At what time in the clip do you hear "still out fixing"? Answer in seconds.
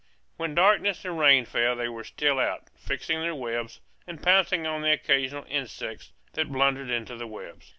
2.03-3.19